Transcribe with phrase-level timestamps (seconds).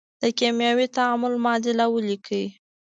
[0.21, 2.45] د کیمیاوي تعامل معادله ولیکئ.